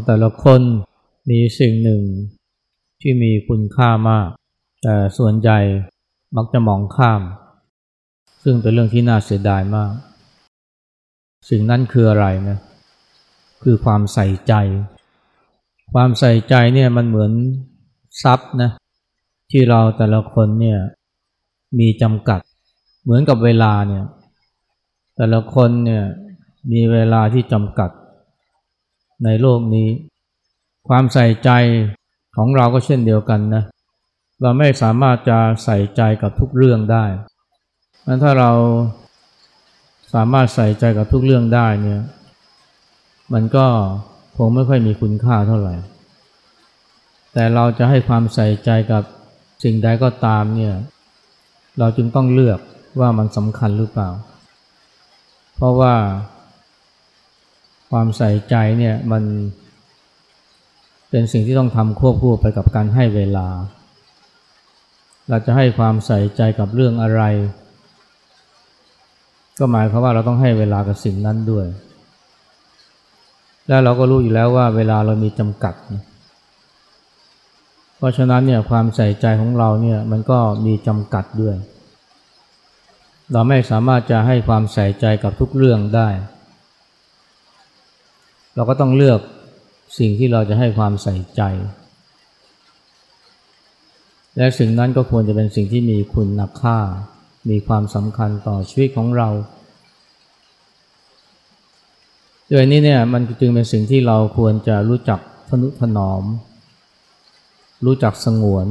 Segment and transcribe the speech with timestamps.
[0.00, 0.62] เราแต่ละคน
[1.30, 2.02] มีสิ่งหนึ่ง
[3.00, 4.28] ที่มีคุณค่ามาก
[4.82, 5.58] แต่ส่วนใหญ่
[6.36, 7.22] มักจะมองข้าม
[8.42, 9.92] ซึ่งเป็นเรื่องที่น่าเสียดายมาก
[11.50, 12.58] สิ่งนั้นคืออะไรนะ
[13.62, 14.52] คือความใส่ใจ
[15.92, 17.32] ความใส่ใจเนี่ยมันเหมือน
[18.22, 18.70] ทรัพย์นะ
[19.50, 20.78] ที่เราแต่ละคนเนี่ย
[21.78, 22.40] มีจำกัด
[23.02, 24.04] เหมือนกับเวลาเนี่ย
[25.16, 26.04] แต่ละคนเนี่ย
[26.72, 27.90] มีเวลาที่จำกัด
[29.24, 29.88] ในโลกนี้
[30.88, 31.50] ความใส่ใจ
[32.36, 33.64] ของเราก็เช่นเดียวกันนะ
[34.42, 37.04] เราไม่สามารถจะใส่ใจกับทุกเรื่องได้
[38.06, 38.50] งั้นถ้าเรา
[40.14, 42.00] สามารถใส่ใจกับทุกเรื่องได้เนี่ย
[43.32, 43.66] มันก็
[44.36, 45.74] คงไม่ค่อยมีคุณค่าเท่าไหร่
[47.32, 49.02] แต่เราจะให้ความใส่ใจกับ
[49.64, 50.74] สิ่งใดก็ตามเนี่ย
[51.78, 52.58] เราจึงต้องเลือก
[53.00, 54.08] ว่ามันสำคัญหรือเปล่า
[55.56, 55.94] เพราะว่า
[57.90, 59.22] ความใส่ใจเนี่ยมัน
[61.10, 63.46] เป็นสิ่งที่ต้องทำควบคู่ไปกับการให้เวลา
[65.28, 67.22] เราจะให้ความใส่ใจกับเรื่องอะไร
[69.58, 71.66] ก็หมายความว่าเราต้องให้เวลากับสิ่งนั้นด้วย
[73.68, 75.74] แล้วเราก็รู้อยู่แล้วว่าเวลาเรามีจำกัด
[77.96, 81.56] เพราะฉะนั้นเนี่ยความใส่ใจของเราเนี่ยมันก็มีจำกัดด้วย
[83.32, 86.08] เราไม่สามารถจะให้ความใส่ใจกับทุกเรื่องได้
[88.60, 89.20] เราก็ต้องเลือก
[89.98, 91.42] สิ่งที่เราจะให้ความใส่ใจ
[94.36, 96.78] และสิ่งนั้นก็ควรจะเป็นสิ่งที่มีคุณค่า
[97.50, 99.28] มีความสำคัญต่อชีวิตของเรา
[102.48, 106.22] โดยนี้เนี่ยมันจึงเป็นสิ่งที่เราควรจะรู้จักทนุถนอม
[107.86, 108.66] รู้จักสงวน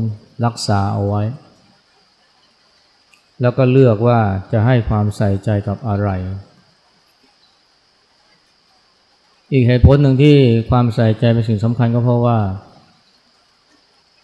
[0.46, 1.24] รักษาเอาไว้
[3.41, 4.19] แล้วก็เลือกว่า
[4.52, 6.09] จะให้ความใส่ใจกับอะไร
[9.52, 10.36] อีกเหตุผลหนึ่งที่
[10.70, 12.40] ความใส่ใจเป็นสิ่งสำคัญก็เพราะว่า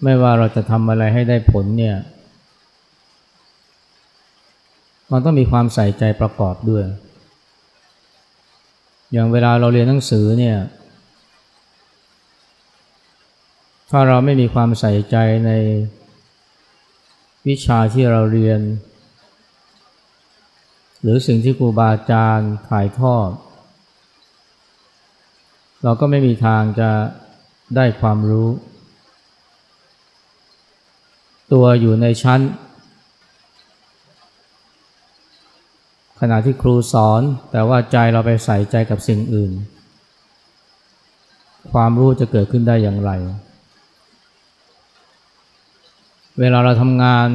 [0.03, 1.97] ไม่ว่าเราจะทำอะไรให้ได้ผลเนี่ย
[5.11, 6.83] มันต้องมีความใส่ใจประกอบด้วย
[9.11, 10.57] อย่างเวลาเราเรียนหนังสือเนี่ย
[13.89, 15.15] ถ้าเราไม่มีความใส่ใจ
[15.45, 15.51] ใน
[17.47, 18.59] วิชาที่เราเรียน
[21.01, 23.29] หรือสิ่งที่ครูบาอาจารย์ถ่ายทอด
[25.83, 26.89] เราก็ไม่มีทางจะ
[27.75, 28.49] ได้ความรู้
[31.53, 32.41] ตัวอยู่ในชั้น
[36.19, 37.21] ขณะที่ครูสอน
[37.51, 39.51] แต่ว่าใจเราไปใส่ใจกับสิ่งอื่น
[41.71, 43.11] ความรู้จะเกิดขึ้นได้อย่างไร
[46.39, 47.29] เวลาเราทำงาน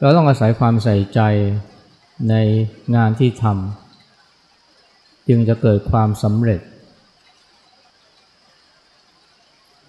[0.00, 1.20] เราต้องอาศัยความใส่ใจ
[2.30, 2.34] ใน
[2.96, 3.85] งานที่ทำ
[5.28, 6.60] จึงจะเกิดความสำเร็จ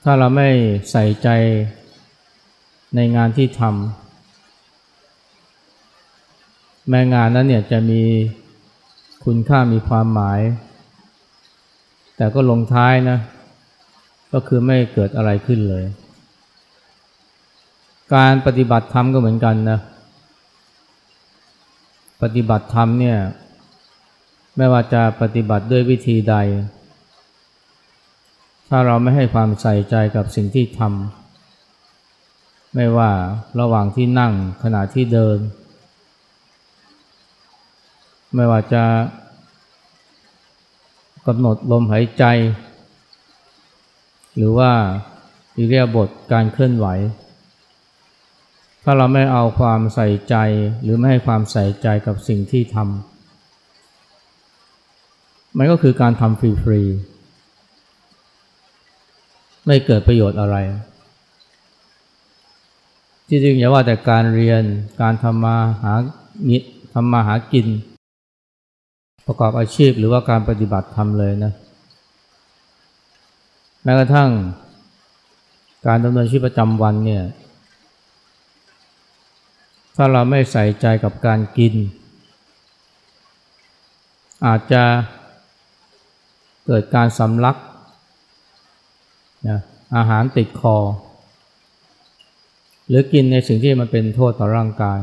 [0.03, 0.49] ถ้าเราไม่
[0.91, 1.29] ใส่ใจ
[2.95, 3.73] ในงานที่ทำ
[6.89, 8.01] แม้งานนั้นเนี่ยจะมี
[9.25, 10.39] คุณค่ามีความหมาย
[12.15, 13.17] แต่ก็ลงท้ายนะ
[14.33, 15.83] ก็คือไม่เกิดอะไรขึ้นเลย
[18.15, 19.79] การปฏิบัติธรรมก็เหมือนกันนะ
[22.21, 23.17] ปฏิบัติธรรมเนี่ย
[24.57, 26.35] ไม่ว่าจะปฏิบัติด้วยวิธีใด
[28.69, 33.11] ถ้าเราไม่ให้ความใส่ใจกับสิ่งที่ทำไม่ว่า
[33.59, 35.37] ระหว่างที่นั่งขณะที่เดิน
[38.35, 38.83] ไม่ว่าจะ
[41.27, 42.23] กำหนดลมหายใจ
[44.35, 44.71] หรือว่า
[45.55, 46.87] อิเรียบทการเคลื่อนไหว
[48.83, 50.35] ถ้าเราไม่เอาความใส่ใจ
[50.83, 53.16] หรือไม่ให้ความใส่ใจกับสิ่งที่ทำ
[55.57, 60.55] มันก็คือการทำฟรีๆไม่เกิดประโยชน์อะไร
[63.29, 64.63] จริงๆอย่าว่าแต่การเรียน
[65.01, 65.93] การทำมาหา
[66.49, 66.59] งิ
[66.93, 67.67] ทำมาหากิน
[69.25, 71.53] ประกอบอาชีพหรือว่าการปฏิบัติทำเลยนะ
[73.83, 74.29] แม้กระทั่ง
[75.87, 77.23] การดำเนินชีวิตประจำวันเนี่ย
[79.95, 81.73] ถ้าเราไม่ใส่ใจกับการกิน
[84.45, 84.83] อาจจะ
[86.67, 87.57] เกิดการสำลัก
[89.47, 89.59] นะ
[89.95, 90.77] อาหารติดคอ
[92.87, 94.99] หรือกินในสิ่งที่มันเป็นโทษต่อร่างกาย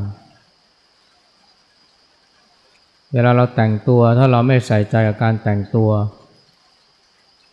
[3.12, 5.90] เวลาเราแต่งตัวถ้าเราไม่ใส่ใจกับการแต่งตัว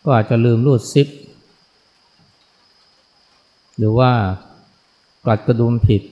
[0.04, 1.08] ก็อาจจะลืมรูดซิป
[3.78, 4.12] หรือว่า
[5.24, 6.02] กลัดกระดุมผิด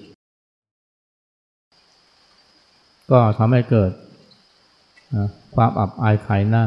[3.11, 3.91] ก็ทำให้เกิด
[5.55, 6.65] ความอับอายขายหน้า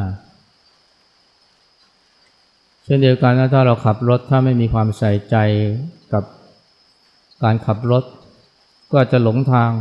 [2.85, 5.35] เช่นเดียวกันนะถ้าเราขับรถถ้าไม่มีความใส่ใจ
[6.13, 6.23] กับ
[7.43, 8.03] การขับรถ
[8.93, 9.71] ก็จะหลงทาง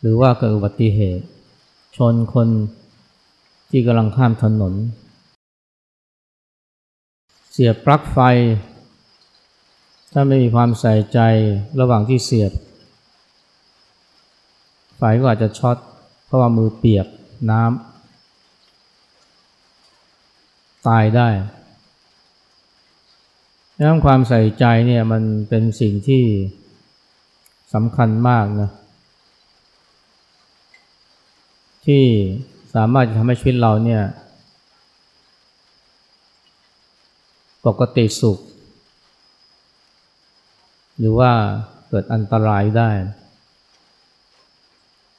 [0.00, 1.24] หรือว่าเกิดอุบัติเหตุ
[1.96, 2.48] ชนคน
[3.70, 4.74] ที่กำลังข้ามถนน
[7.52, 8.18] เสียบปลั๊กไฟ
[10.12, 11.18] ถ้าไม่มีความใส่ใจ
[11.80, 12.52] ระหว่างที่เสียบ
[14.96, 15.76] ไฟก็อาจจะช็อต
[16.24, 17.06] เพราะว่ามือเปียก
[17.50, 17.95] น้ำ
[20.88, 21.28] ตายได้
[23.76, 26.24] ดังนั้นความใส่ใจเนี่ยมันเป็นสิ่งที่
[27.74, 28.70] สำคัญมากนะ
[31.86, 32.04] ที่
[32.74, 34.02] สามารถจะทำให้ชีวิตเราเนี่ย
[37.66, 38.38] ปกติสุข
[40.98, 41.32] หรือว่า
[41.88, 42.90] เกิดอันตรายได้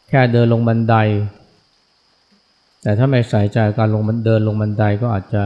[0.10, 0.96] แค่เดินลงบันได
[2.88, 5.44] แต่ถ้าไม่ใส่ใจการลงมันเดินลงบันไดก็อาจจะ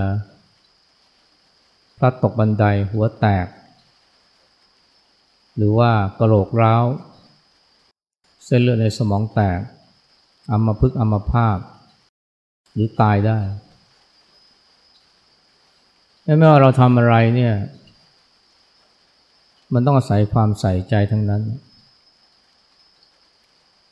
[1.97, 3.47] พลัดตกบันไดหัวแตก
[5.57, 6.85] หรือว่ากระโหลกร้าว
[8.45, 9.59] เส้นเลือดในสมองแตก
[10.51, 11.59] อัมพฤกษ์อัมพาต
[12.73, 13.39] หรือตายได้
[16.38, 17.53] ไม่ว่าเราทำอะไรเนี่ย
[19.73, 21.41] มันต้องอาศัยความใส่ใจทั้งนั้น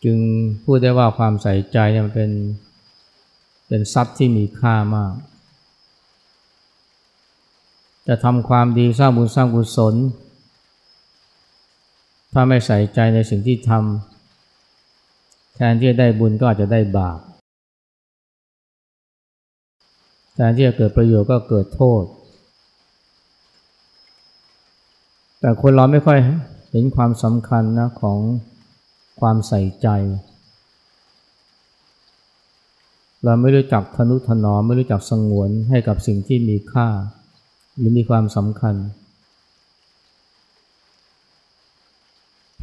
[0.03, 0.17] จึง
[0.63, 2.31] พูดได้ว่าความใส่ใจเนี่ยมันเป็น
[3.71, 5.13] เป็นทรัพย์ที่มีค่ามาก
[8.07, 9.95] จะทำความดีสร้างบุญสร้างกุศล
[12.33, 17.19] ถ้าไม่ใส่ใจในสิ่งที่ทำแทนที่จะได้บุญก็อาจจะได้บาป
[20.33, 22.04] แทนที่จะเกิดประโยชน์ก็เกิดโทษ
[25.39, 26.19] แต่คนเราไม่ค่อย
[26.71, 28.19] เห็นความสำคัญนะของ
[29.19, 29.88] ความใส่ใจ
[33.24, 36.88] เราไม่รู้จักทนุถนอมไม่รู้จักสงวนให้กับสิ่งที่มีค่า
[37.77, 38.75] หรือมีความสำคัญ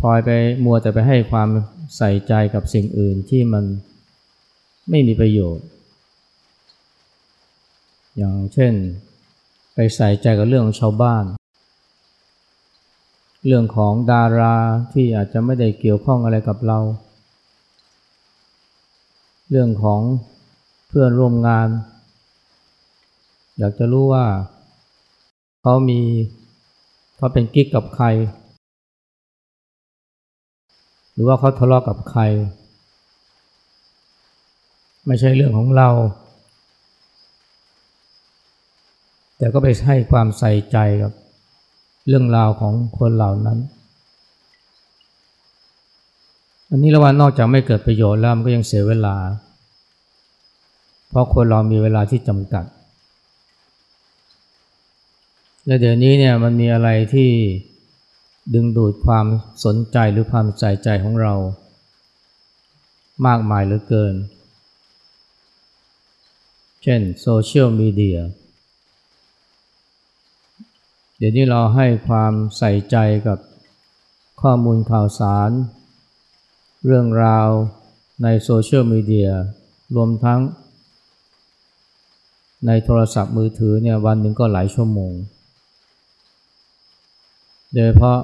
[0.01, 0.31] พลอยไป
[0.65, 1.49] มัวแต่ไปให้ความ
[1.97, 3.65] ใส่ใจกับสิ่งอื่นที่มัน
[4.91, 5.67] ไม่มีประโยชน์
[8.17, 8.75] อย่างเช่น
[9.75, 11.25] ไปใส่ใจกับเรื่องของชาวบ้าน
[13.47, 14.57] เรื่องของดารา
[14.93, 16.79] ที่อาจจะไม่ได้เกี่ยวข้องอะไรกับเรา
[19.51, 20.01] เรื่องของ
[20.89, 21.69] เพื่อนร่วมงาน
[23.59, 24.27] อยากจะรู้ว่า
[25.61, 26.01] เขามี
[27.17, 28.07] เขาเป็นกิ๊กกับใคร
[31.13, 32.23] หรือว่าเขาทะเลาะกับใคร
[35.07, 35.89] ไม่ใช่เรื่องของเรา
[39.39, 41.13] แต่ก็ไปให้ความใส่ใจกับ
[42.09, 43.59] เรื่องราวของคนเหล่านั้น
[46.71, 49.17] อันนี้ละวันนอกจากไม่เกิดประโยชน์แล้วมันก็ยังเสียเวลา
[51.17, 52.65] ราะคนเรามีเวลาที่จำกัด
[55.67, 57.31] และเดี๋ยวนี้เนี่ยมันมีอะไรที่
[58.55, 59.27] ดึงดูดความ
[59.65, 61.35] สนใจหรือความใส่ใจของเรา
[63.27, 64.15] มากมายเหลือเกิน
[66.83, 68.19] เช่นโซเชียลมีเดีย
[71.19, 73.39] เดี๋ยวนี้เราให้ความใส่ใจกับ
[74.41, 75.51] ข้อมูลข่าวสาร
[76.85, 77.49] เรื่องราว
[78.23, 79.31] ในโซเชียลมีเดีย
[79.95, 80.41] รวมทั้ง
[82.67, 85.13] ในโทรศัพท์มือถือเนี่ยวันหนึ่งก็หลายชั่วโมง
[87.75, 88.19] โดยเพราะ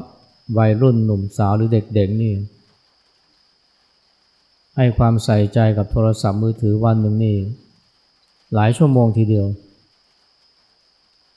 [0.58, 2.34] วัยรุ่นหนุ่มสาวหรือเด็กๆนี่
[4.76, 7.36] ให้ความใส่ใจกับโทรศัพท์มือถือวันหนึ่งนี่
[8.54, 9.46] หลายชั่วโมงทีเดียว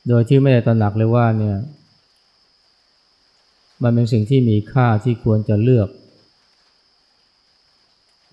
[0.07, 1.57] โดยที่ไม่ได้ตระหนักเลยว่าเนี่ย
[3.83, 5.89] มันเป็นสิ่งที่มีค่าที่ควรจะเลือก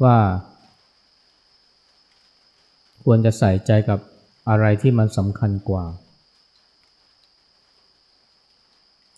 [0.02, 0.19] ว่า
[3.04, 3.99] ควรจะใส่ใจกับ
[4.49, 5.84] อะไรที่มันสำคัญกว่า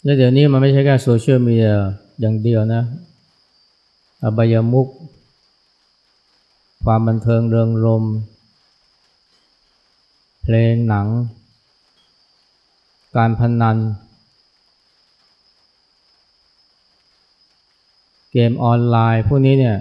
[0.02, 1.76] และเดี๋ยวนี้มันไม่ใช่แค่โซเชียลมีเดีย
[2.20, 2.82] อย่างเดียวนะ
[4.22, 4.88] อบายมุก
[6.84, 8.04] ความบันเทิงเริงรม
[10.42, 11.06] เพลงหนัง
[13.16, 13.76] การพนัน
[18.32, 19.76] เกมออนไลน์พวกนี้เนี่ย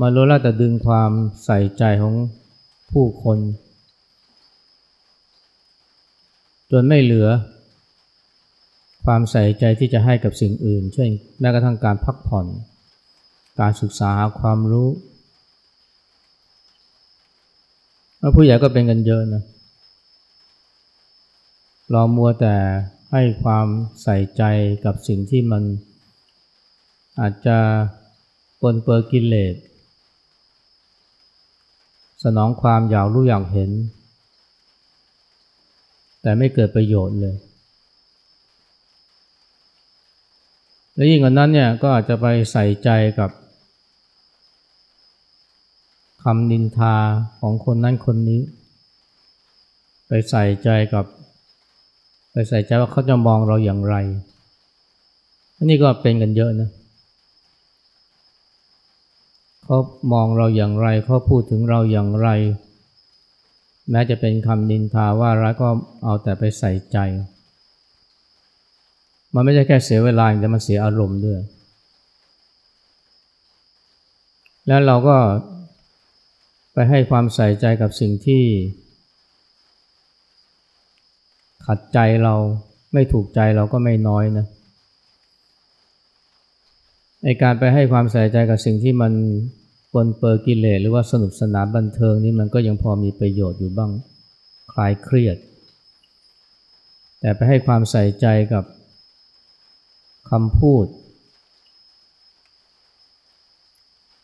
[0.00, 1.10] มาล้วนแล้วแต่ดึงความ
[1.44, 2.14] ใส่ใจของ
[2.92, 3.38] ผู้คน
[6.70, 7.28] จนไม่เหลือ
[9.04, 12.46] ความใส่ใจที่จะให้กับสิ่งอื่น เช่นแม้กระทั่งการพักผ่อน
[13.60, 14.88] การศึกษาความรู้
[18.18, 19.42] แล้วผู้ใหญ่ก็เป็นกันเยอะนะ
[21.90, 22.56] เรามัวแต่
[23.12, 23.66] ให้ความ
[24.02, 24.42] ใส่ใจ
[24.84, 25.62] กับสิ่งที่มัน
[27.20, 27.58] อาจจะ
[28.60, 29.54] ปนเปื้อกิเลส
[32.22, 33.70] สนองความอยากรู้อยากเห็น
[36.22, 37.36] แต่ไม่เกิดประโยชน์เลย
[40.94, 43.30] และยิ่งกว่านั้นเนี่ยก็อาจจะไปใส่ใจกับ
[46.22, 46.94] คำนินทา
[47.40, 48.40] ของคนนั้นคนนี้
[50.08, 51.06] ไปใส่ใจกับ
[52.32, 53.96] ไปใส่ใจว่าเขาจะมองเราอย่างไร
[55.56, 59.78] อันนี้ก็เป็นกันเยอะนะเเขา
[60.12, 62.28] มองเราอย่างไรเขาพูดถึงเราอย่างไร
[63.90, 65.68] แม้จะเป็นคำนินทาว่าร้ายก็
[66.04, 66.98] เอาแต่ไปใส่ใจ
[69.34, 71.40] มันไม่ใช่แค่เสียเวลาแต่มันเสียอารมณ์ด้วย
[74.66, 75.16] แล้วเราก็
[76.72, 78.44] ไปให้ความใส่ใจกับสิ่งที่
[81.66, 82.34] ขัดใจเรา
[82.92, 84.46] ไม่ถูกใจเราก็ไม่น้อยนะ
[87.24, 89.12] ในการไปให้ความใส่ใจกับสิ่งที่มัน
[89.92, 93.90] ปนเปื้อกิเลสหรือว่าสนุกสนานบันเทิงนี่มันก็ยังพอมีประโยชน์อยู่บ้าง
[94.72, 95.36] คลายเครียด
[97.20, 98.64] แต่ไปให้ความใส่ใจกับ
[100.30, 100.86] คำพูด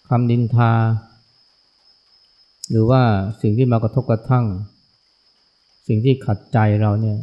[0.09, 0.73] คำดินทา
[2.71, 3.03] หรือว่า
[3.43, 4.47] สิ่งที่มากระทบกระทั่ง
[5.89, 7.19] สิ่งที่ขัดใจเราเนี่ย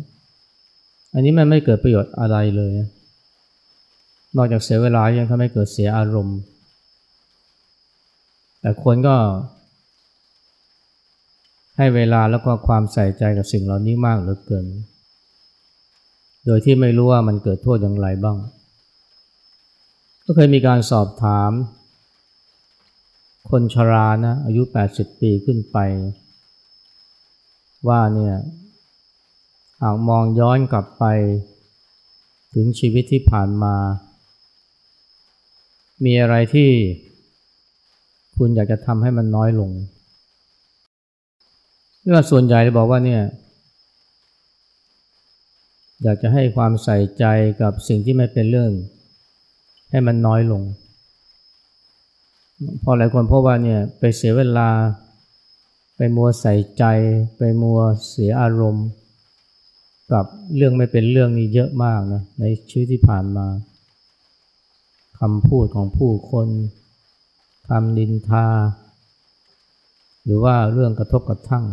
[1.13, 2.82] อันนี้มันไม่เกิดประโยชน์อะไรเลยน
[4.36, 6.39] นอกจากเสียเวลายังทำให้เกิดเสียอารมณ์
[8.60, 9.15] แต่คนก็
[11.77, 14.65] ให้เวลาแล้วก็ความใส่ใจกับสิ่งเหล่านี้มากเหลือเกิน
[16.46, 18.38] โดยที่ไม่รู้ว่ามันเกิดโทษอย่างไรบ้าง
[20.24, 21.51] ก็เคยมีการสอบถาม
[23.50, 24.62] คนชรานะอายุ
[24.92, 25.77] 80 ปีขึ้นไป
[27.88, 28.36] ว่าเนี่ย
[29.82, 31.04] หากมองย้อนกลับไป
[32.54, 33.75] ถึงชีวิตที่ผ่านมา
[36.03, 36.69] มีอะไรที่
[38.37, 39.71] คุณอยากจะทำให้มันน้อยลง
[42.03, 43.21] เรื่องส่วนใหญ่จะบอกว่าเนี่ย
[46.03, 47.25] อยากจะให้ความใส่ใจ
[47.61, 48.71] กับสิ่งที่ไม่เป็นเรื่อง
[49.89, 50.61] ให้มันน้อยลง
[52.83, 54.69] พอหลายคนพบว่าเนี่ยไปเสียเวลา
[55.95, 56.83] ไปมัวใส่ใจ
[57.37, 58.87] ไปมัวเสียอารมณ์
[60.11, 60.25] กับ
[60.55, 63.47] เรื่องไม่เป็นเรื่องนี้เยอะมากนะในชีวิตที่ผ่านมา
[65.19, 66.48] คำพูดของผู้คน
[67.69, 68.48] คำดินทา
[70.25, 71.65] หรือว่าเรื่องกระทบกระทั่ง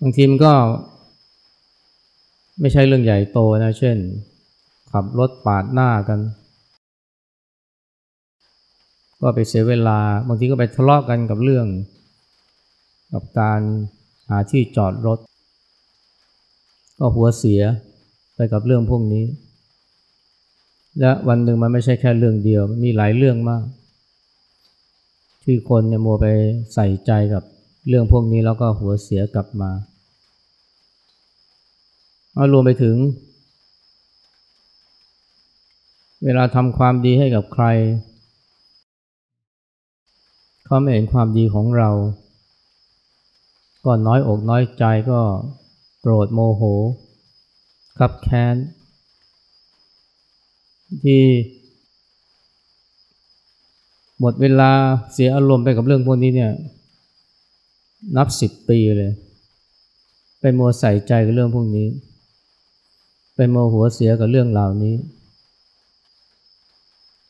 [0.00, 0.54] บางทีมันก็
[2.60, 3.96] ไม่ใช่เรื่องใหญ่โตนะ เช่น
[4.92, 6.20] ขับรถปาดหน้ากัน
[9.20, 11.66] ก็ไปเสียเวลา บางทีก็ไปทะเลาะกกันกับเรื่อง
[13.12, 13.60] กับการ
[14.28, 15.18] หาที่จอดรถ
[16.98, 17.62] ก็หัวเสีย
[18.34, 19.24] ไปกับเรื่องพวกนี้
[21.00, 23.64] และวันหนึ่งมันไม่ใช่แค่เรื่องเดียวมีหลายเรื่องมาก
[25.44, 26.26] ที่คนเนี่ยมัวไป
[26.74, 27.42] ใส่ใจกับ
[27.88, 29.70] เรื่องพวกนี้แล้วก็หัวเสียกลับมา
[32.34, 32.96] เอารวมไปถึง
[36.24, 37.64] เวลาทำความดีให้กับใคร
[40.64, 41.90] เขาไม่เห็นความดีของเรา
[43.84, 45.20] ก็น้อยอกน้อยใจก็
[46.00, 46.62] โกรธโมโห
[47.98, 48.54] ขับแค้น
[51.04, 51.22] ที่
[54.20, 54.70] หมดเวลา
[55.12, 56.52] เสียอารมณ์ไปกับเรื่องพวกนี้เนี่ย
[58.16, 59.12] นับสิบปีเลย
[60.40, 61.88] ไปมัวใส่ใจกับเรื่องพวกนี้
[63.34, 64.94] ไปโมโหเสียกับเรื่องเหล่านี้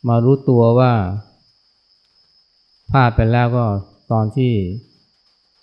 [0.09, 0.92] มารู้ตัวว่า
[2.90, 3.64] พลาดไปแล้วก็
[4.12, 4.52] ตอนที่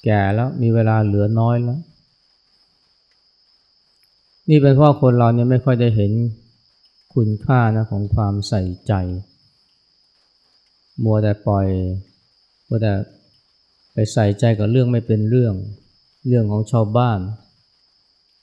[0.03, 1.79] แก่แล้วมีเวลาเหลือน้อยแล้ว
[4.49, 6.11] นี่เป็นเพราะคนเราเนี่ยไม่ค่อยได้เห็น
[7.15, 8.93] คุณค่านะของความใส่ใจ
[11.03, 11.67] มัวแต่ปล่อย
[12.67, 12.93] มัวแต่
[13.93, 15.53] ไปใส่ใจกับเรื่องไม่เป็นเรื่อง
[16.27, 17.19] เรื่องของชาวบ้าน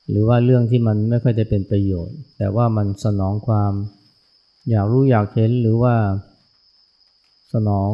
[0.08, 3.72] หรือว่าเรื่องที่มันไม่ค่อยได้เป็นประโยชน์ แต่ว่ามันสนองความ
[4.70, 5.94] อยากรู้อยากเห็นหรือว่า
[7.52, 7.90] สนอง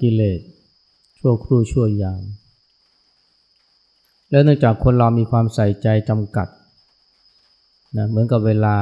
[0.00, 0.40] กิเลส
[1.18, 2.22] ชั่วครู่ชั่วยาม
[4.30, 6.48] แล้วเนื่องจากคนเรามีความใส่ใจจำกัด
[7.96, 8.76] นะเหมือนกับเวลา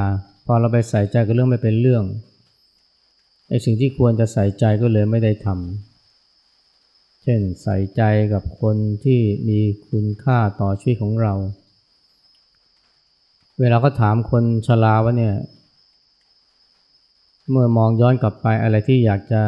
[0.45, 2.05] พอเราไปใส่ใจกับเรื่องไม่เป็นเรื่อง
[3.49, 9.59] ไอ้สิ่งที่ควรจะใส่ใจก็เลยไม่ได้ทำเช่นใส่ใจกับคนที่มี
[9.89, 11.35] คุณค่าต่อชีวิตของเรา
[13.61, 15.35] เวลาก็ถามคนชราว่าเนี่ย
[17.51, 19.43] เมื่อมองย้อนกลับไปอะไรที่อยากจะ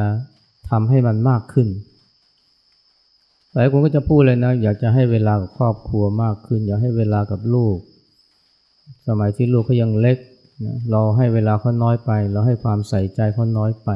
[0.71, 1.69] ทำให้มันมากขึ้น
[3.53, 7.77] หลายคนก็จะพูดเลยนะ อยากจะให้เวลากับครอบครัวมากขึ้น อยากให้เวลากับลูก
[9.07, 10.19] สมัยที่ลูกเขายังเล็ก
[10.65, 13.91] นะเราให้เวลาเขาน้อยไป เราให้ความใส่ใจเขาน้อยไป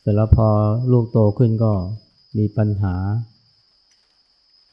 [0.00, 0.48] เสร็จแล้วพอ
[0.92, 1.72] ลูกโตขึ้นก็
[2.38, 2.96] มีปัญหา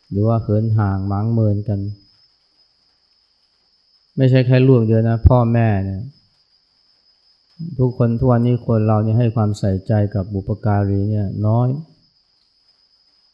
[0.09, 1.79] หรือว่าเหินห่างหมางเมินกัน
[4.17, 6.01] ไม่ใช่แค่ลูกเดียวนะ พ่อแม่เนี่ย
[7.79, 11.67] ทุกคนทุกวันนี้คนเราเนี่ยให้ความใส่ใจกับบุปการีเนี่ยน้อย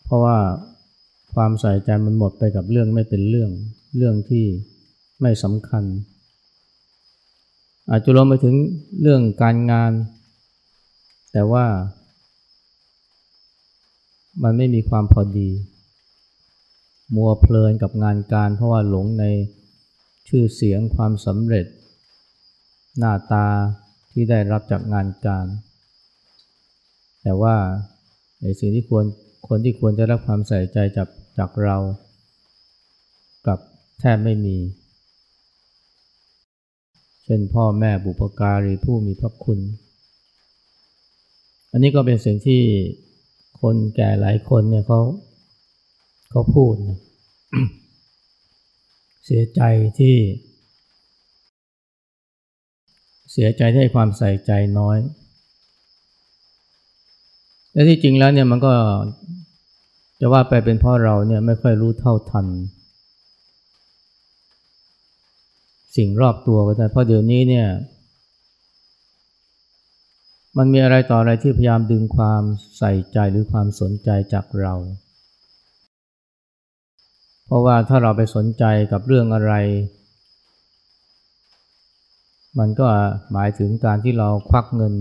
[0.03, 0.37] เพราะว่า
[1.35, 3.49] ความใส่ใจมันหมดไปกับเรื่องไม่เป็นเรื่อง
[3.97, 4.45] เรื่องที่
[5.23, 5.83] ไม่สำคัญ
[7.89, 8.55] อาจจะรวมไปถึง
[9.01, 9.91] เรื่องการงาน
[11.31, 11.65] แต่ว่า
[14.43, 15.49] มันไม่มีความพอดี
[17.15, 19.25] มัวเพลินกับงานการ เพราะว่าหลงใน
[20.27, 21.65] ชื่อเสียงความสำเร็จ
[22.97, 23.47] หน้าตา
[24.11, 25.45] ที่ได้รับจากงานการ
[27.23, 27.55] แต่ว่า
[28.41, 29.05] ในสิ่งที่ควร
[29.47, 31.77] คนที่ควรจะรับความใส่ใจจากจากเรา
[33.47, 33.59] กับ
[33.99, 34.57] แทบไม่มี
[37.25, 39.59] เช่นพ่อแม่บุปการีผู้มีพระคุณ
[41.71, 42.61] อันนี้ก็เป็นสิ่งที่
[43.61, 45.01] คนแก่หลายคนเนี่ยเขา
[46.31, 46.99] เขาพูดนะ
[49.25, 49.61] เสียใจ
[49.99, 50.15] ที่
[53.31, 54.97] เสียใจที่ให้ความใส่ใจน้อย
[57.73, 58.73] และที่จริงแล้วเนี่ยมันก็
[60.19, 62.45] จะว่าไปเป็นเพราะเราเนี่ยไม่ค่อยรู้เท่าทัน
[65.97, 67.67] สิ่งรอบตัวก็ได้ เพราะเดี๋ยวนี้เนี่ย
[70.57, 72.41] มันมีอะไรต่ออะไรที่พยายามดึงความ
[72.77, 74.73] ใส่ใจหรือความสนใจจากเรา
[77.45, 79.53] เพราะว่าถ้าเราไปสนใจกับเรื่องอะไร
[82.59, 82.85] มันก็
[83.33, 84.93] หมายถึงการที่เราควักเงิน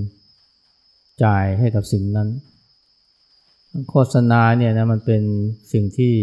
[1.24, 2.28] จ่ายให้กับสิ่งนั้น
[3.90, 5.22] โฆษณาเนี่ยนะมันเป็น
[5.72, 6.14] สิ่งที่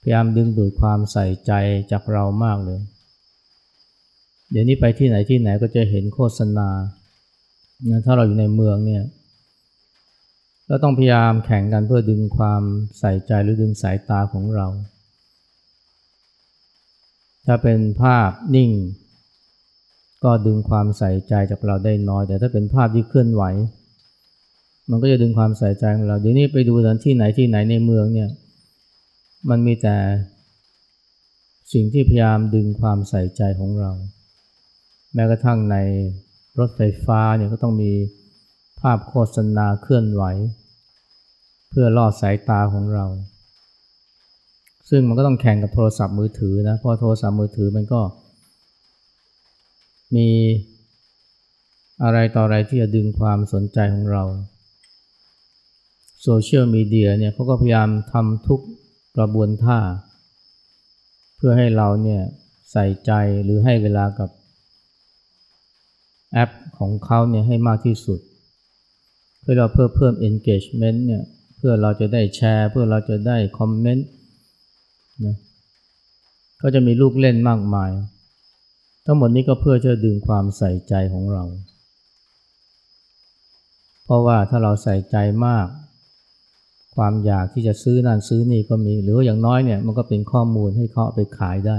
[0.00, 1.52] พยายามดึงดูดความใส่ใจ
[1.90, 2.80] จากเรามากเลย
[4.50, 6.68] เดี๋ยวนี้ไปที่ไหนที่ไหนก็จะเห็นโฆษณา
[8.04, 9.04] ถ้าเราอยู่ในเมืองเนี่ย
[10.66, 12.62] เราต้องพยายามแข่งกันเพื่อดึงความ
[12.98, 14.66] ใส่ใจหรือดึงสายตาของเรา
[17.46, 18.70] ถ้าเป็นภาพนิ่ง
[20.24, 23.42] ก็ดึงความใส่ใจจากเราได้น้อย แต่ถ้าเป็นภาพที่เคลื่อนไหว
[24.90, 28.30] มันก็จะดึงความใส่ใจของเราเดี๋ยวนี้ไปดูสถานที่ไหนที่ไหนในเมืองเนี่ย
[29.48, 29.96] มันมีแต่
[31.72, 33.90] สิ่งที่พยายามดึงความใส่ใจของเรา
[35.14, 35.76] แม้กระทั่งใน
[36.58, 37.92] รถไฟฟ้าเนี่ยก็ต้องมี
[38.80, 40.24] ภาพโฆษณาเคลื่อนไหว
[41.68, 43.06] เพื่อล่อสายตาของเรา
[44.90, 48.00] ซึ่งมันก็ต้องแข่งกับโทรศัพท์มือถือนะเพราะโทรศัพท์มือถือมันก็
[50.16, 50.28] มี
[52.02, 54.24] อะไรต่ออะไรที่จะดึงความสนใจของเรา
[56.22, 58.60] โซเชียลมีเดียเนี่ยเขาก็พยายามทำทุก
[59.16, 59.78] กระบวนท่า
[61.36, 62.22] เพื่อให้เราเนี่ย
[62.72, 63.12] ใส่ใจ
[63.44, 64.30] หรือให้เวลากับ
[66.32, 68.20] แอปของเขาเนี่ยให้มากที่สุด
[69.40, 71.24] เพื่อเราเพื่อเพิ่ม engagement เนี่ย
[71.56, 74.08] เพื่อเราจะได้แชร์ เพื่อเราจะได้คอมเมนต์
[75.24, 75.36] นะ
[76.62, 77.90] ก็จะมีลูกเล่นมากมาย
[79.04, 81.44] ทั้งหมดนี้ก็เพื่อจะดึงความใส่ใจของเรา
[84.04, 85.66] เพราะว่าถ้าเราใส่ใจมาก
[86.96, 91.78] ความอยากที่จะซื้อนั่นซื้อนี่ก็มี หรือว่าอย่างน้อยเนี่ยมันก็เป็นข้อมูลให้เขาไปขายได้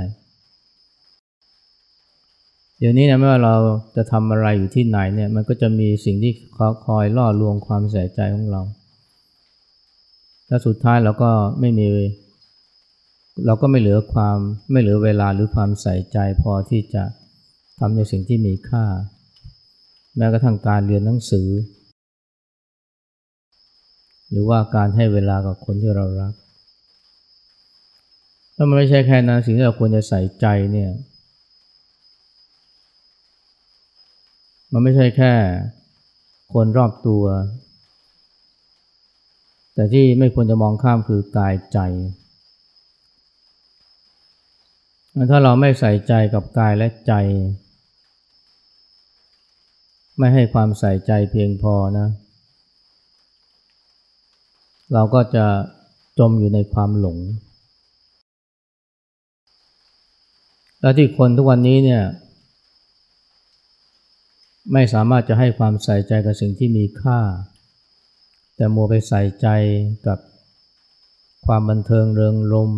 [2.79, 3.55] เดี๋ยวนี้นะไม่ว่าเรา
[3.95, 8.61] จะทำอะไรอยู่ที่ไหนเนี่ยมันก็จะมีสิ่งที่เขาคอยล่อลวงความใส่ใจของเรา
[10.47, 11.87] และสุดท้ายเราก็ไม่มี
[13.45, 14.37] เราก็ไม่เหลือความ
[14.71, 17.03] ไม่เหลือเวลาหรือความใส่ใจพอที่จะ
[17.79, 18.85] ทำในสิ่งที่มีค่า
[20.17, 21.49] แม้กระทั่งการเรียนหนังสือ
[24.29, 26.33] หรือว่าการให้เวลากับคนที่เรารัก
[28.55, 30.89] ถ้ามันไม่ใช่แค่นั้นสิ่งที่เราควรจะใส่ใจเนี่ย
[34.71, 35.33] มันไม่ใช่แค่
[36.53, 37.23] คนรอบตัว
[39.73, 41.79] แต่ที่ไม่ควรจะมองข้ามคือกายใจ
[45.31, 47.13] ถ้าเราไม่ใส่ใจกับกายและใจ
[50.19, 52.07] ไม่ให้ความใส่ใจเพียงพอนะ
[54.93, 55.45] เราก็จะ
[56.19, 57.17] จมอยู่ในความหลง
[60.81, 62.03] แล้วที่คนทุกวันนี้เนี่ย
[64.73, 67.19] ไม่สามารถจะให้ความใส่ใจกับสิ่งที่มีค่า
[68.55, 69.47] แต่มัวไปใส่ใจ
[70.07, 70.19] กับ
[71.45, 72.71] ความบันเทิงเริงรมย์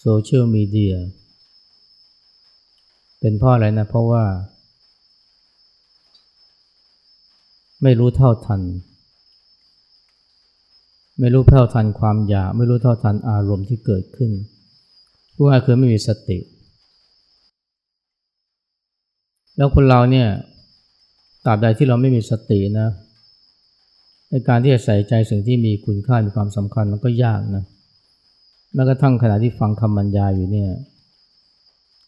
[0.00, 0.94] โซเชียลมีเดีย
[3.20, 4.24] เป็นเพราะอะไรนะเพราะว่า
[7.82, 8.62] ไม่รู้เท่าทัน
[11.20, 14.30] ไม่รู้เท่าทันความอยาก ไม่รู้เท่าทันอารมณ์ที่เกิดขึ้น
[15.34, 16.38] พูดง่ายๆคือไม่มีสติ
[19.56, 20.28] แล้วคนเราเนี่ย
[21.44, 22.88] ตราบใดที่เราไม่มีสตินะ
[24.30, 27.64] ในการที่จะใส่ใจสิ่งที่มีคุณค่ามีความสำคัญมันก็ยากนะ
[28.74, 30.70] แม้กระทั่งขณะที่ฟังคำบรรยายอยู่เนี่ย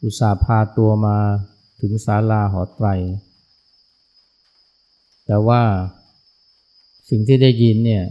[0.03, 1.17] อุตส่าห์พาตัวมา
[1.81, 2.89] ถึงศาลาหอไตร
[5.27, 5.63] แต่ว่า
[7.11, 8.05] สิ่งที่ได้ยินเนี่ย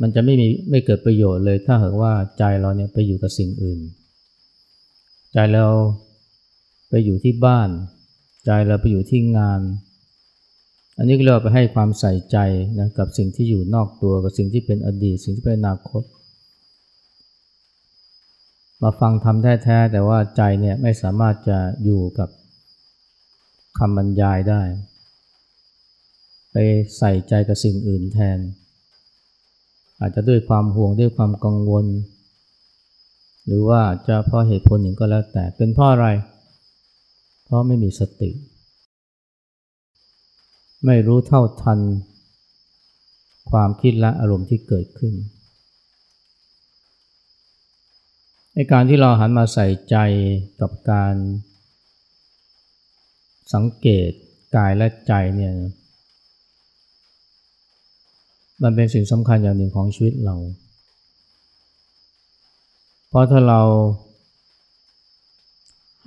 [0.00, 3.80] มันจะไม่มีไม่เกิดประโยชน์เลย ถ้าหากว่าใจเราเนี่ยไปอยู่กับสิ่งอื่น
[5.32, 5.66] ใจเรา
[6.88, 7.68] ไปอยู่ที่บ้าน
[8.52, 9.60] ใจเราไปอยู่ที่งาน
[10.98, 12.36] อันนี้ก็เราไปให้ความใส่ใจ
[12.78, 16.02] นะกับสิ่งที่อยู่นอกตัวกับสิ่งที่เป็นอดีต สิ่งที่เป็นอนาคต
[18.82, 22.28] มาฟังทำแท้ๆแต่ว่าใจเนี่ยไม่สามารถจะอยู่กับ
[23.78, 24.62] คำบรรยายได้
[26.52, 26.56] ไป
[26.98, 28.38] ใส่ใจกับสิ่งอื่นแทน
[30.00, 31.86] อาจจะด้วยความห่วงด้วยความกังวล
[33.46, 38.30] หรือว่าจะเพราะเหตุผลหนึ่งก็แล้วแต่เป็นเพราะอะไรเพราะไม่มีสติ
[40.86, 41.78] ไม่รู้เท่าทัน
[43.50, 45.14] ความคิดและอารมณ์ที่เกิดขึ้น
[48.54, 49.96] ในการที่เราหันมาใส่ใจ
[50.60, 51.14] กับการ
[53.54, 54.10] สังเกต
[54.56, 55.54] กายและใจเนี่ย
[58.62, 60.36] มันเป็นสิ่งสำคัญอย่างหนึ่งของชีวิตเรา
[63.08, 63.60] เพราะถ้าเรา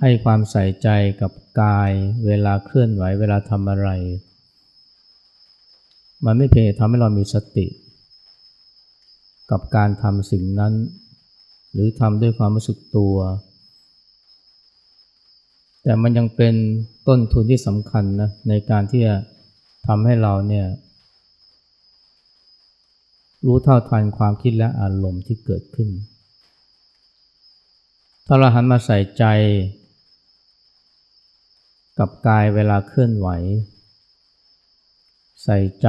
[0.00, 0.88] ให้ความใส่ใจ
[1.20, 1.90] กับกาย
[2.26, 3.88] เวลาเคลื่อนไหวเวลาทำอะไร
[6.24, 7.66] มันไม่เพียงทำให้เรามีสติ
[9.50, 10.72] กับการทำสิ่งนั้น
[11.72, 13.16] หรือทำด้วยความรู้สึกตัว
[15.82, 16.54] แต่มันยังเป็น
[17.08, 19.14] ต้นทุนที่สำคัญนะในการที่จะ
[19.86, 20.66] ทำให้เราเนี่ย
[23.46, 25.88] รู้เท่าทันความคิดและอารมณ์ที่เกิดขึ้น
[28.26, 29.24] ถ้าเราหันมาใส่ใจ
[31.98, 33.28] กับกายเวลาเคลื่อนไหว
[35.44, 35.88] ใส่ใจ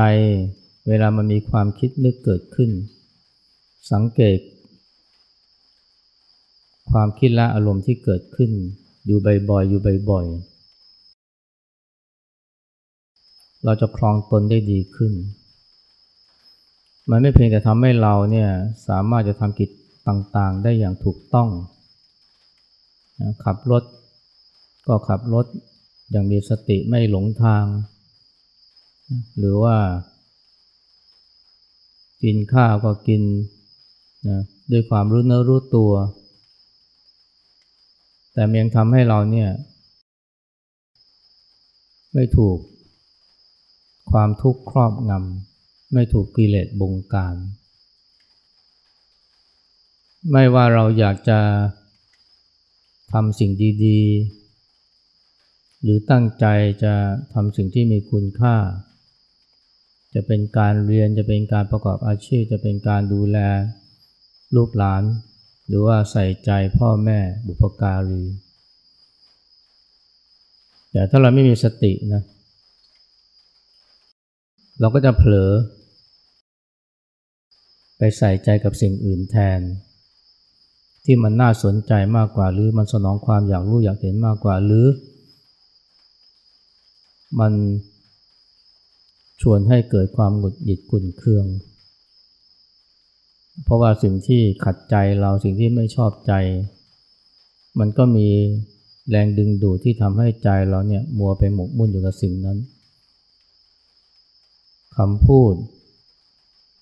[0.88, 2.72] เวลามันมีความคิดนึกเกิดขึ้น
[3.92, 4.40] สังเกต
[6.92, 8.52] ความคิดและอารมณ์ที่เกิดขึ้น
[9.06, 10.46] อยู่บ่อยๆอยู่บ่อยๆ
[13.64, 15.14] เราจะครองตนได้ดีขึ้น
[17.10, 18.50] มันไม่เพียงแต่ทำให้เราเนี่ย
[18.88, 19.70] สามารถจะทำกิจ
[20.08, 21.50] ต่างๆ ได้อย่างถูกต้อง
[23.22, 23.84] นะขับรถ
[24.88, 25.46] ก็ขับรถ
[26.14, 27.66] ย่างมีสติไม่หลงทาง
[29.38, 29.78] หรือว่า
[32.24, 33.22] กินข้าวก็กิน
[34.30, 34.42] นะ
[34.72, 35.92] ด้วยความรู้เนื้อรู้ตัว
[38.34, 39.50] แต่ยังทำให้เราเนี่ย
[42.14, 42.58] ไม่ถูก
[44.12, 47.36] ความทุกข์ครอบงำไม่ถูกกิเลสบงการ
[50.32, 51.40] ไม่ว่าเราอยากจะ
[53.12, 53.52] ทำสิ่ง
[53.86, 54.00] ดี
[54.32, 54.45] ๆ
[55.86, 56.46] หรือตั้งใจ
[56.84, 56.94] จะ
[57.34, 58.56] ทำสิ่งที่มีคุณค่า
[60.16, 63.38] จะเป็นการเรียนจะเป็นการประกอบอาชีพ จะเป็นการดูแล
[64.56, 65.04] ลูกหลาน
[65.68, 68.24] หรือว่าใส่ใจพ่อแม่บุพการี
[70.92, 72.24] แต่ถ้าเราไม่มีสตินะ
[74.80, 75.52] เราก็จะเผลอ
[77.98, 79.60] ไปใส่ใจกับสิ่งอื่นแทน
[81.06, 84.86] ที่มันน่าสนใจมากกว่าหรือมันสนองความอยากรู้อยากเห็นมากกว่าหรือ
[87.40, 87.54] มัน
[89.42, 91.46] ชวนให้เกิดความหงุดหงิดขุ่นเคือง
[93.64, 96.34] เพราะว่าสิ่งที่ขัดใจเราสิ่งที่ไม่ชอบใจ
[97.80, 98.28] มันก็มี
[99.10, 102.58] แรงดึงดูดที่ทำให้ใจเราเนี่ยมัวไปหมกมุ่นอยู่กับสิ่งนั้น
[104.98, 105.54] คำพูด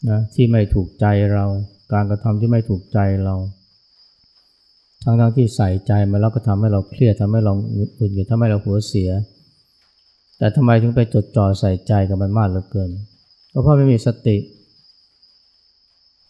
[0.09, 1.45] นะที่ไม่ถูกใจเรา
[1.93, 3.35] การกระทำที่ไม่ถูกใจเรา
[5.03, 9.09] ทั้งทั้งที่ใส่ใจมาแล้วก็ทำให้เราเครียดทำให้เราหงุดหงิดทำให้เราหัวเสีย
[10.43, 12.91] แต่ทำไมถึงไปจดจ่อใส่ใจกับมันมากเหลือเกิน
[13.51, 14.37] ก็เพราะไม่มีสติ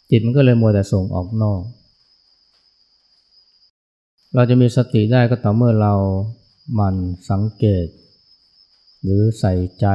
[0.09, 1.61] จิตมันก็เลยมัวแต่ส่งออกนอก
[4.33, 5.93] เราจะมีสติได้ก็ต่อเมื่อเรา
[6.79, 6.95] มัน
[7.29, 7.85] สังเกต
[9.03, 9.87] หรือใส่ใจ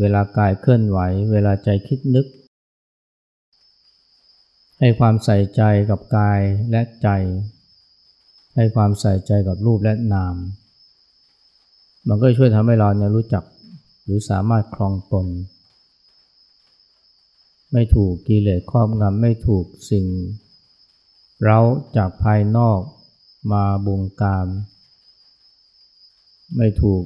[0.00, 0.98] เวลากายเคลื่อนไหว
[1.32, 2.26] เวลาใจคิดนึก
[4.80, 6.40] ให้ความใส่ใจกับกาย
[6.70, 7.08] และใจ
[8.56, 10.36] ให้ความใส่ใจกับรูปและนาม
[12.08, 13.44] มันก็ช่วยทำให้เราเนี่ยรู้จัก
[14.04, 15.26] หรือสามารถคลองตน
[17.72, 20.04] ไม่ถูกกิเลสครอบงำไม่ถูกสิ่ง
[21.44, 21.58] เรา
[21.96, 22.80] จากภายนอก
[23.52, 24.46] มาบงการ
[26.56, 27.04] ไม่ถูก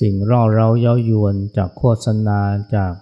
[0.00, 2.40] สิ่งร่อเร้าเย้ายวนจากโฆษณา
[2.76, 2.94] จาก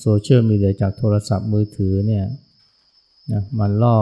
[0.00, 2.26] โซเชียลมีเดียจากโทรศัพท์มือถือเนี่ย
[3.32, 3.98] นะมันล่อ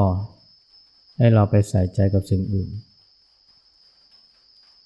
[1.18, 2.70] ให้เราไปใส่ใจกับสิ่งอื่น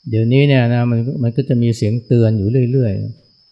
[0.09, 2.93] เดี๋ยวนี้เนี่ยนะมันมันก็จะมีเสียงเตือนอยู่เรื่อย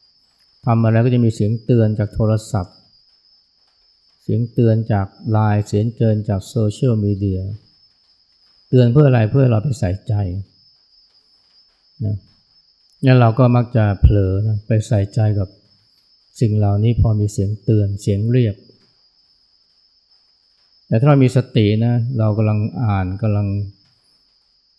[0.05, 2.77] ๆทำอะไรก็จะมีเสียงเตือนจากโทรศัพท์
[4.23, 7.41] เสียงเตือนจากไลน์เสียงเตือนจากโซเชียลมีเดีย
[8.69, 10.15] เตือนเพื่ออะไรเพื่อเราไปใส่ใจ
[12.05, 12.17] นะ
[13.05, 15.49] งั้นเราก็มักจะเผลอนะไปใส่ใจกับ
[16.41, 18.57] สิ่งเหล่านี้พอมีเสียงเตือนเสียงเรียก
[20.87, 23.49] แต่ถ้าเรามีสตินะเรากำลังอ่านกำลัง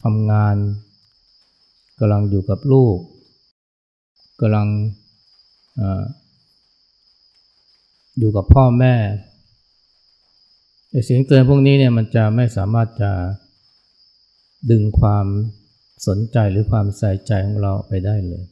[0.03, 0.55] ทำงาน
[1.99, 2.97] กำลังอยู่กับลูก
[4.41, 4.67] กำลัง
[5.79, 5.81] อ
[8.19, 8.95] อยู่กับพ่อแม่
[11.05, 13.11] เสียงเตือนพวกนี้เนี่ยมันจะไม่สามารถจะ
[14.71, 15.25] ดึงความ
[16.07, 18.43] สนใจหรือความใส่ใจของเราไปได้เลย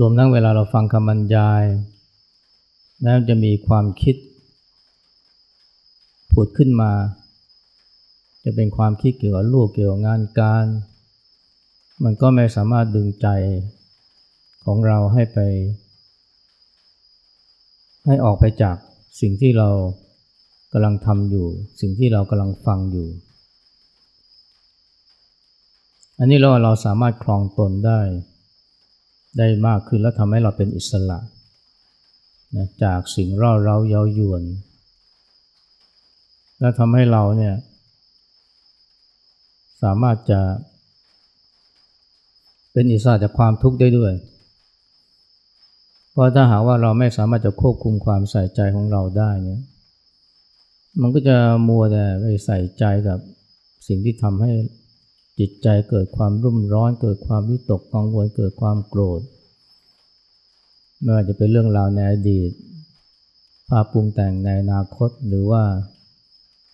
[0.00, 1.64] รวมทั้งเวลาเราฟังคำบรรยาย
[3.02, 4.16] แม้วจะมีความคิด
[6.32, 6.92] ผุดขึ้นมา
[8.48, 10.64] จะเป็นความคิดเกี่ยวกับลูกเกี่ยวกับงานการ
[12.04, 13.28] มันก็ไม่สามารถดึงใจ
[14.64, 15.38] ของเราให้ไป
[18.06, 18.76] ให้ออกไปจาก
[19.20, 19.68] สิ่งที่เรา
[20.72, 21.46] กำลังทำอยู่
[21.80, 23.08] สิ่งที่เรากำลังฟังอยู่
[26.18, 28.00] อันนี้เราเราสามารถคลองตนได้
[29.38, 31.18] ได้มากขึ้นแล้วทำให้เราเป็นอิสระ
[32.56, 34.42] นะจากสิ่งร่าเร้าเย้ายวน
[36.60, 37.54] และทำให้เราเนี่ย
[39.82, 40.40] สามารถจะ
[42.72, 44.12] เป็นอิสระจากความทุกข์ได้ด้วย
[46.12, 49.60] เพราะถ้าหากว่าเราไม่สามารถจะควบคุมความใส่ใจของเราได้เนี่ย
[51.00, 51.36] มันก็จะ
[51.68, 53.18] มัวแต่ไปใส่ใจกับ
[53.86, 54.52] สิ่งที่ทำให้
[55.38, 59.20] จิตใจเกิดความรุ่มร้อน เกิดความวิตกกังวลเกิดความโกรธ
[61.00, 62.50] ไม่ว่าจะเป็นเรื่องราวในอดีต
[63.68, 65.62] ภาพปรุงแต่งในอนาคตหรือว่า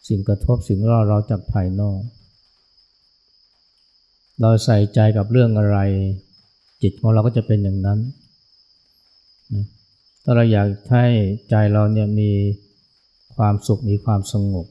[0.09, 2.01] สิ่งกระทบสิ่งร่าเราจากภายนอก
[4.41, 5.79] เราใส่ใจกับเรื่องอะไร
[6.83, 7.99] จิตของเราก็จะเป็นอย่างนั้น
[9.55, 9.65] นะ
[10.23, 11.07] ถ้าเราอยากให้
[11.51, 12.31] ใจเราเนี่ยมี
[13.37, 14.67] ความสุขมีความสงบ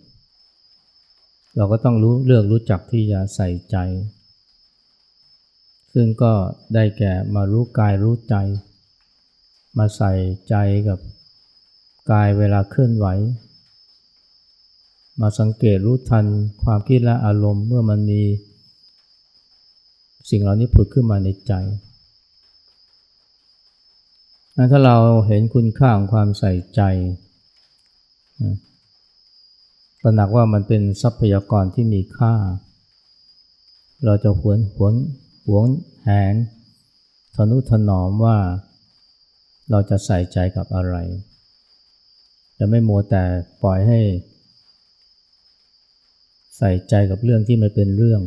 [1.55, 3.77] เราก็ต้องรู้เลือกรู้จักที่จะใส่ใจ
[5.93, 6.33] ซึ่งก็
[6.73, 8.35] ได้แก่มารู้กายรู้ใจ
[9.77, 10.11] มาใส่
[10.49, 10.55] ใจ
[10.87, 10.99] กับ
[12.11, 13.07] กายเวลาเคลื่อนไหว
[15.21, 16.25] มาสังเกตรู้ทัน
[16.63, 18.21] ความคิดและอารมณ์เมื่อมันมี
[20.31, 21.53] สิ่งเหล่านี้ผุดขึ้นมาในใจ
[24.71, 26.81] ถ้าเราเห็นคุณค่าของความใส่ใจ
[30.01, 32.33] ตระหนักว่ามันเป็นทรัพยากรที่มีค่า
[34.05, 34.95] เราจะหวนหวน
[35.47, 35.65] หวง
[36.03, 36.35] แหน
[37.35, 38.37] ทนุถนอมว่า
[39.69, 40.95] เราจะใส่ใจกับอะไร
[42.57, 43.23] จะไม่มัวแต่
[43.63, 43.99] ปล่อยให้
[46.57, 48.21] ใส่ใจกับเรื่องที่ไม่เป็นเรื่อง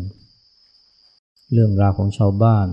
[1.55, 2.67] เรื่องราวของชาวบ้าน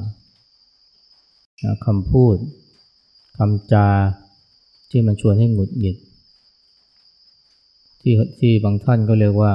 [1.85, 2.35] คำพูด
[3.37, 3.87] คำจา
[4.89, 5.97] ที่มันชวนให้หงุดหงิด
[8.01, 9.53] ที่ที่บางท่านก็เรียกว่า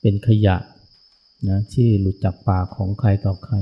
[0.00, 0.56] เป็นขยะ
[1.48, 3.56] นะที่หลุดจากปากของใครต่อใคร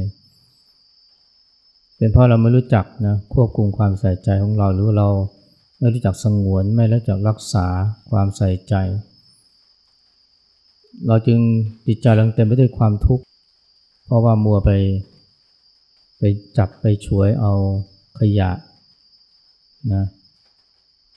[1.97, 5.09] เป็นเพราะเราไม่รู้จักนะควบคุมความใส่ใจของเราหรือเรา
[5.79, 7.67] ไม่รู้จักสงวนไม่รู้จักรักษา
[8.11, 8.75] ความใส่ใจ
[11.07, 11.39] เราจึง
[11.87, 13.25] จิตใจเราเต็มไปด้วยความทุกข์
[14.11, 14.71] เพราะว่ามัวไป
[16.19, 16.23] ไป
[16.59, 17.53] จับไปช่วยเอา
[18.19, 18.51] ขยะ
[19.93, 20.05] นะ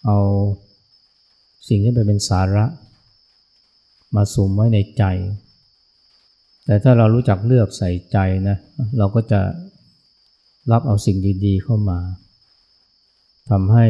[0.06, 0.18] เอา
[1.68, 2.66] สิ่งที่เป็นสาระ
[4.16, 5.04] มาสุมไว้ในใจ
[6.66, 8.18] แต่ถ้าเรารู้จักเลือกใส่ใจ
[8.50, 8.58] นะ
[8.98, 9.42] เราก็จะ
[10.72, 12.00] รับเอาสิ่งดีๆเข้ามา
[13.50, 13.86] ทำให้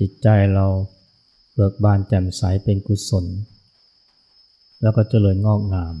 [0.00, 0.66] จิตใจเรา
[1.54, 3.26] เบิกบานแจ่มใสเป็นกุศล
[4.82, 5.96] แล้วก็เจริญงอกงาม